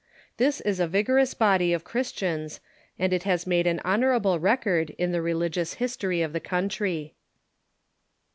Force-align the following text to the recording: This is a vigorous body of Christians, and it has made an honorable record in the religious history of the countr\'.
This 0.37 0.61
is 0.61 0.79
a 0.79 0.87
vigorous 0.87 1.35
body 1.35 1.73
of 1.73 1.83
Christians, 1.83 2.59
and 2.97 3.13
it 3.13 3.21
has 3.21 3.45
made 3.45 3.67
an 3.67 3.79
honorable 3.85 4.39
record 4.39 4.89
in 4.97 5.11
the 5.11 5.21
religious 5.21 5.75
history 5.75 6.23
of 6.23 6.33
the 6.33 6.41
countr\'. 6.41 7.11